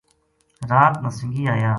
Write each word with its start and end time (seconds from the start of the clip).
رات 0.71 0.95
نا 1.03 1.09
سنگی 1.17 1.43
ایا 1.53 1.69